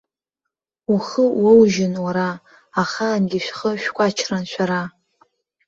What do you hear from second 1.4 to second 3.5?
уоужьын уара, ахаангьы